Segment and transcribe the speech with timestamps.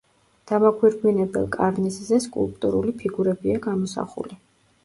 [0.51, 4.41] დამაგვირგვინებელ კარნიზზე სკულპტურული ფიგურებია გამოსახული.